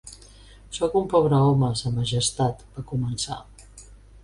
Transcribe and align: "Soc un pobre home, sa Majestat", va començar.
"Soc 0.77 0.95
un 0.99 1.05
pobre 1.11 1.41
home, 1.49 1.69
sa 1.83 1.93
Majestat", 1.99 2.65
va 2.79 2.87
començar. 2.95 3.41